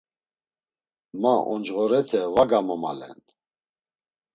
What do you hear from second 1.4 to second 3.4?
oncğorete va gamomalen.